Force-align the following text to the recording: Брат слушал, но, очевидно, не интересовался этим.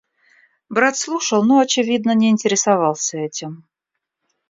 Брат 0.67 0.97
слушал, 0.97 1.43
но, 1.43 1.59
очевидно, 1.59 2.15
не 2.15 2.31
интересовался 2.31 3.19
этим. 3.19 3.67